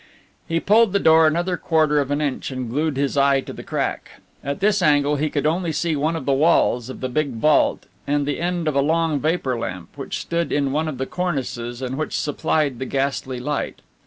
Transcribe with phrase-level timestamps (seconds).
[0.47, 3.61] He pulled the door another quarter of an inch and glued his eye to the
[3.61, 4.13] crack.
[4.43, 7.85] At this angle he could only see one of the walls of the big vault
[8.07, 11.83] and the end of a long vapour lamp which stood in one of the cornices
[11.83, 13.81] and which supplied the ghastly light.